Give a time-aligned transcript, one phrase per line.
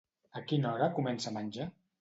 [0.39, 1.73] A quina hora comença a menjar?